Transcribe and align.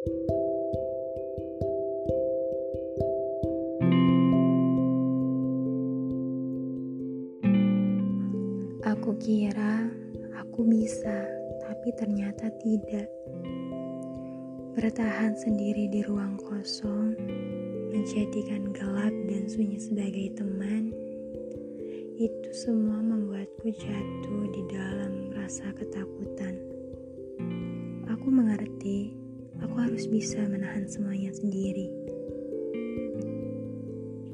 Aku 0.00 0.08
kira 9.20 9.92
aku 10.40 10.64
bisa, 10.64 11.28
tapi 11.60 11.92
ternyata 12.00 12.48
tidak. 12.64 13.12
Bertahan 14.72 15.36
sendiri 15.36 15.92
di 15.92 16.00
ruang 16.08 16.40
kosong, 16.48 17.12
menjadikan 17.92 18.72
gelap 18.72 19.12
dan 19.28 19.44
sunyi 19.52 19.76
sebagai 19.76 20.32
teman, 20.32 20.96
itu 22.16 22.50
semua 22.56 23.04
membuatku 23.04 23.68
jatuh 23.68 24.48
di 24.48 24.64
dalam 24.64 25.28
rasa 25.36 25.68
ketakutan. 25.76 26.56
Aku 28.08 28.32
mengerti, 28.32 29.20
aku 29.60 29.76
harus 29.76 30.08
bisa 30.08 30.40
menahan 30.48 30.88
semuanya 30.88 31.32
sendiri. 31.36 31.92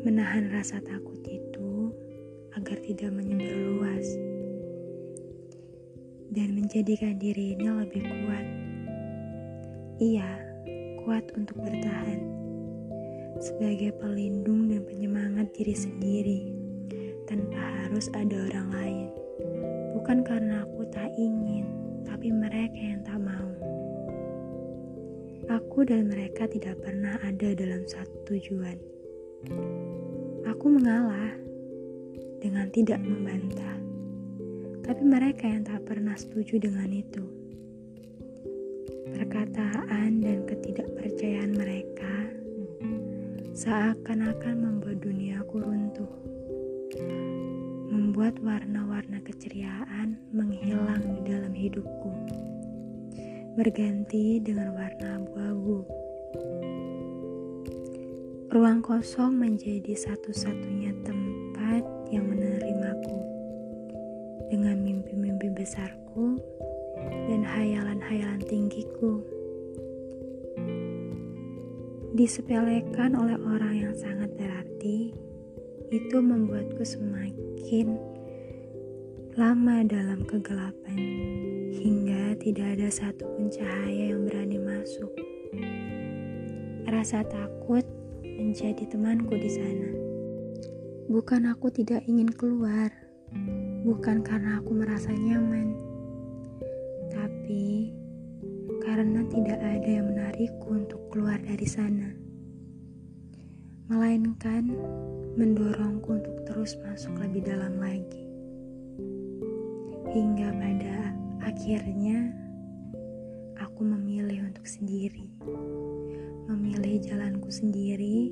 Menahan 0.00 0.48
rasa 0.48 0.80
takut 0.80 1.20
itu 1.28 1.92
agar 2.56 2.80
tidak 2.80 3.12
menyebar 3.12 3.56
luas 3.68 4.06
dan 6.32 6.56
menjadikan 6.56 7.20
diri 7.20 7.52
ini 7.52 7.68
lebih 7.68 8.02
kuat. 8.02 8.46
Iya, 10.00 10.30
kuat 11.04 11.28
untuk 11.36 11.60
bertahan 11.60 12.24
sebagai 13.40 13.92
pelindung 14.00 14.72
dan 14.72 14.84
penyemangat 14.88 15.52
diri 15.52 15.76
sendiri 15.76 16.40
tanpa 17.28 17.60
harus 17.84 18.08
ada 18.16 18.36
orang 18.50 18.68
lain. 18.72 19.08
Bukan 19.96 20.24
karena 20.24 20.64
aku 20.64 20.88
tak 20.88 21.12
ingin, 21.14 21.68
tapi 22.08 22.32
mereka 22.32 22.80
yang 22.80 23.04
tak 23.04 23.20
mau. 23.20 23.59
Aku 25.50 25.82
dan 25.82 26.06
mereka 26.06 26.46
tidak 26.46 26.78
pernah 26.78 27.18
ada 27.26 27.50
dalam 27.58 27.82
satu 27.82 28.14
tujuan. 28.30 28.78
Aku 30.46 30.66
mengalah 30.70 31.34
dengan 32.38 32.70
tidak 32.70 33.02
membantah 33.02 33.80
tapi 34.90 35.06
mereka 35.06 35.46
yang 35.46 35.62
tak 35.62 35.86
pernah 35.86 36.18
setuju 36.18 36.58
dengan 36.58 36.90
itu. 36.90 37.22
Perkataan 39.14 40.18
dan 40.18 40.42
ketidakpercayaan 40.50 41.54
mereka 41.54 42.14
seakan-akan 43.54 44.66
membuat 44.66 44.98
duniaku 44.98 45.62
runtuh, 45.62 46.12
membuat 47.86 48.34
warna-warna 48.42 49.22
keceriaan 49.22 50.18
menghilang 50.34 51.06
di 51.06 51.20
dalam 51.22 51.54
hidupku, 51.54 52.10
berganti 53.54 54.42
dengan 54.42 54.74
warna 54.74 55.22
abu-abu. 55.60 55.84
Ruang 58.50 58.80
kosong 58.80 59.36
menjadi 59.36 59.92
satu-satunya 59.92 60.96
tempat 61.04 61.84
yang 62.08 62.24
menerimaku 62.26 63.20
dengan 64.48 64.80
mimpi-mimpi 64.80 65.52
besarku 65.52 66.40
dan 67.28 67.44
hayalan-hayalan 67.44 68.40
tinggiku. 68.48 69.20
Disepelekan 72.16 73.14
oleh 73.14 73.36
orang 73.38 73.74
yang 73.76 73.94
sangat 73.94 74.32
berarti, 74.34 75.12
itu 75.92 76.16
membuatku 76.18 76.82
semakin 76.82 78.00
lama 79.38 79.86
dalam 79.86 80.26
kegelapan, 80.26 80.98
hingga 81.70 82.34
tidak 82.42 82.80
ada 82.80 82.88
satupun 82.90 83.46
cahaya 83.46 84.10
yang 84.10 84.26
berani 84.26 84.58
masuk. 84.58 85.29
Rasa 86.86 87.26
takut 87.26 87.82
menjadi 88.22 88.86
temanku 88.86 89.34
di 89.34 89.50
sana. 89.50 89.90
Bukan 91.10 91.50
aku 91.50 91.74
tidak 91.74 92.06
ingin 92.06 92.30
keluar, 92.30 92.90
bukan 93.82 94.22
karena 94.22 94.62
aku 94.62 94.78
merasa 94.78 95.10
nyaman, 95.10 95.74
tapi 97.10 97.90
karena 98.86 99.26
tidak 99.26 99.58
ada 99.58 99.90
yang 99.90 100.06
menarikku 100.06 100.70
untuk 100.70 101.02
keluar 101.10 101.34
dari 101.42 101.66
sana, 101.66 102.14
melainkan 103.90 104.70
mendorongku 105.34 106.14
untuk 106.14 106.36
terus 106.46 106.78
masuk 106.86 107.18
lebih 107.18 107.42
dalam 107.42 107.74
lagi, 107.82 108.22
hingga 110.14 110.54
pada 110.54 111.10
akhirnya 111.42 112.30
aku 113.80 113.96
memilih 113.96 114.44
untuk 114.44 114.68
sendiri, 114.68 115.24
memilih 116.52 117.00
jalanku 117.00 117.48
sendiri, 117.48 118.28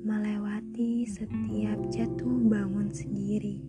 melewati 0.00 1.04
setiap 1.04 1.76
jatuh 1.92 2.40
bangun 2.48 2.88
sendiri 2.88 3.60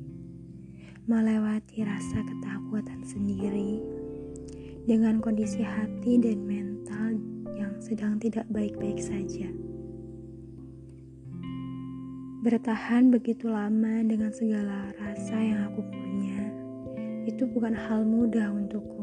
melewati 1.04 1.84
rasa 1.84 2.24
ketakutan 2.24 3.04
sendiri 3.04 3.84
dengan 4.88 5.20
kondisi 5.20 5.60
hati 5.60 6.16
dan 6.24 6.48
mental 6.48 7.20
yang 7.52 7.76
sedang 7.84 8.16
tidak 8.16 8.48
baik-baik 8.48 9.04
saja. 9.04 9.52
Bertahan 12.48 13.12
begitu 13.12 13.52
lama 13.52 14.08
dengan 14.08 14.32
segala 14.32 14.96
rasa 14.96 15.36
yang 15.36 15.68
aku 15.68 15.84
punya, 15.84 16.40
itu 17.28 17.44
bukan 17.52 17.76
hal 17.76 18.08
mudah 18.08 18.56
untukku. 18.56 19.03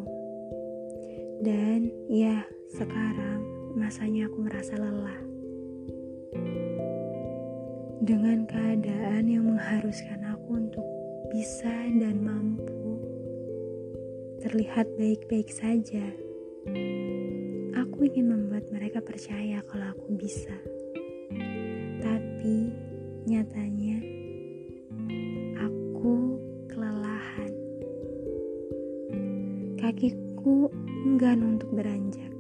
Dan 1.41 1.89
ya, 2.13 2.45
sekarang 2.69 3.41
masanya 3.73 4.29
aku 4.29 4.45
merasa 4.45 4.77
lelah. 4.77 5.21
Dengan 8.05 8.45
keadaan 8.45 9.25
yang 9.25 9.49
mengharuskan 9.49 10.21
aku 10.37 10.61
untuk 10.61 10.85
bisa 11.33 11.73
dan 11.97 12.21
mampu 12.21 13.01
terlihat 14.45 14.85
baik-baik 15.01 15.49
saja. 15.49 16.05
Aku 17.73 18.05
ingin 18.05 18.29
membuat 18.29 18.69
mereka 18.69 19.01
percaya 19.01 19.65
kalau 19.65 19.97
aku 19.97 20.13
bisa. 20.21 20.53
Tapi 22.05 22.69
nyatanya 23.25 23.97
aku 25.57 26.37
kelelahan. 26.69 27.53
Kakiku 29.81 30.30
enggan 30.49 31.45
untuk 31.45 31.69
beranjak. 31.77 32.33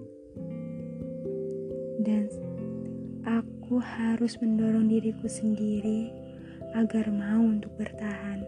Dan 2.01 2.33
aku 3.29 3.77
harus 3.77 4.41
mendorong 4.41 4.89
diriku 4.89 5.29
sendiri 5.29 6.09
agar 6.73 7.11
mau 7.13 7.45
untuk 7.45 7.75
bertahan 7.77 8.41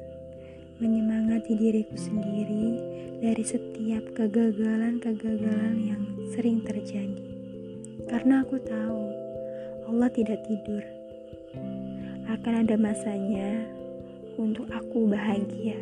menyemangati 0.83 1.55
diriku 1.55 1.95
sendiri 1.95 2.81
dari 3.23 3.45
setiap 3.47 4.03
kegagalan-kegagalan 4.19 5.77
yang 5.79 6.03
sering 6.35 6.65
terjadi. 6.65 7.23
Karena 8.11 8.43
aku 8.43 8.59
tahu 8.63 9.03
Allah 9.87 10.11
tidak 10.11 10.43
tidur. 10.49 10.83
Akan 12.27 12.67
ada 12.67 12.75
masanya 12.75 13.63
untuk 14.41 14.67
aku 14.75 15.07
bahagia. 15.07 15.79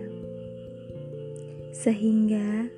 Sehingga 1.70 2.68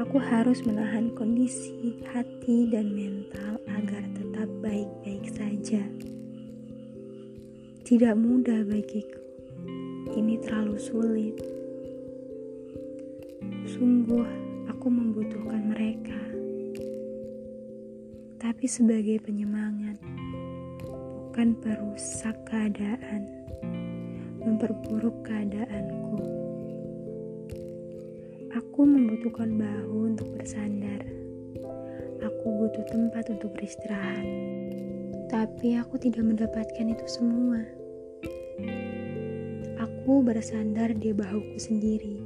aku 0.00 0.16
harus 0.16 0.64
menahan 0.64 1.12
kondisi 1.12 2.00
hati 2.08 2.72
dan 2.72 2.88
mental 2.96 3.60
agar 3.68 4.00
tetap 4.16 4.48
baik-baik 4.64 5.28
saja. 5.28 5.84
Tidak 7.84 8.16
mudah 8.16 8.64
bagiku 8.64 9.20
ini 10.16 10.40
terlalu 10.40 10.80
sulit. 10.80 11.36
Sungguh, 13.68 14.24
aku 14.72 14.88
membutuhkan 14.88 15.68
mereka, 15.68 16.20
tapi 18.40 18.64
sebagai 18.64 19.20
penyemangat, 19.20 20.00
bukan 21.28 21.52
perusak 21.60 22.40
keadaan, 22.48 23.28
memperburuk 24.40 25.20
keadaanku. 25.28 25.69
Aku 28.80 28.88
membutuhkan 28.88 29.60
bahu 29.60 30.08
untuk 30.08 30.24
bersandar. 30.40 31.04
Aku 32.24 32.44
butuh 32.48 32.80
tempat 32.88 33.28
untuk 33.28 33.52
beristirahat, 33.52 34.24
tapi 35.28 35.76
aku 35.76 36.00
tidak 36.00 36.24
mendapatkan 36.24 36.88
itu 36.88 37.04
semua. 37.04 37.60
Aku 39.84 40.24
bersandar 40.24 40.96
di 40.96 41.12
bahuku 41.12 41.60
sendiri. 41.60 42.24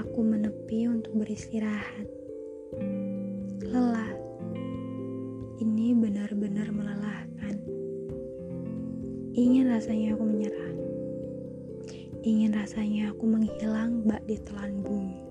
Aku 0.00 0.24
menepi 0.24 0.88
untuk 0.88 1.12
beristirahat. 1.12 2.08
Lelah. 3.60 4.16
Ini 5.60 6.00
benar-benar 6.00 6.72
melelahkan. 6.72 7.60
Ingin 9.36 9.68
rasanya 9.68 10.16
aku 10.16 10.24
menyerah. 10.24 10.59
Ingin 12.20 12.52
rasanya 12.52 13.16
aku 13.16 13.24
menghilang 13.24 14.04
bak 14.04 14.20
di 14.28 14.36
telan 14.44 14.84
bumi. 14.84 15.24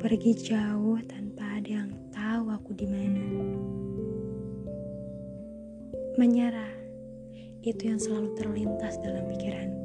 Pergi 0.00 0.32
jauh 0.32 0.96
tanpa 1.04 1.60
ada 1.60 1.84
yang 1.84 1.92
tahu 2.08 2.48
aku 2.48 2.72
di 2.72 2.88
mana. 2.88 3.28
Menyerah, 6.16 6.72
itu 7.60 7.92
yang 7.92 8.00
selalu 8.00 8.40
terlintas 8.40 8.96
dalam 9.04 9.28
pikiranku. 9.28 9.84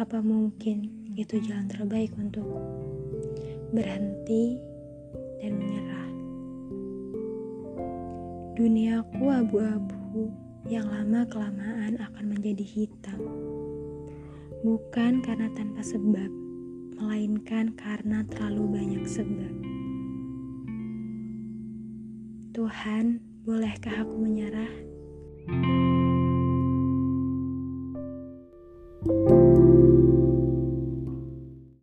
Apa 0.00 0.24
mungkin 0.24 0.88
itu 1.12 1.36
jalan 1.44 1.68
terbaik 1.68 2.16
untuk 2.16 2.48
berhenti 3.76 4.56
dan 5.44 5.52
menyerah? 5.60 6.08
Duniaku 8.56 9.24
abu-abu 9.28 10.32
yang 10.72 10.88
lama-kelamaan 10.88 12.00
akan 12.00 12.24
menjadi 12.32 12.64
hitam. 12.64 13.47
Bukan 14.58 15.22
karena 15.22 15.46
tanpa 15.54 15.86
sebab, 15.86 16.26
melainkan 16.98 17.70
karena 17.78 18.26
terlalu 18.26 18.74
banyak 18.74 19.04
sebab. 19.06 19.54
Tuhan, 22.50 23.22
bolehkah 23.46 24.02
aku 24.02 24.18
menyerah? 24.18 24.72